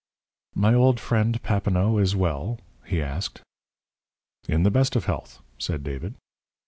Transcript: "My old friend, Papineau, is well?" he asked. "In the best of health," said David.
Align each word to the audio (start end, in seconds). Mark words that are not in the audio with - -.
"My 0.55 0.73
old 0.73 0.99
friend, 0.99 1.39
Papineau, 1.43 1.99
is 1.99 2.15
well?" 2.15 2.59
he 2.87 3.03
asked. 3.03 3.43
"In 4.47 4.63
the 4.63 4.71
best 4.71 4.95
of 4.95 5.05
health," 5.05 5.43
said 5.59 5.83
David. 5.83 6.15